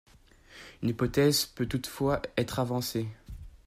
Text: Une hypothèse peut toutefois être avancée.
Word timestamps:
Une 0.81 0.89
hypothèse 0.89 1.45
peut 1.45 1.67
toutefois 1.67 2.23
être 2.35 2.57
avancée. 2.57 3.07